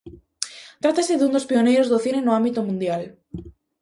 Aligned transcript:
Trátase 0.83 1.13
dun 1.17 1.31
dos 1.35 1.47
pioneiros 1.49 1.89
do 1.89 2.01
cine 2.05 2.21
no 2.23 2.31
ámbito 2.39 2.59
mundial. 2.67 3.01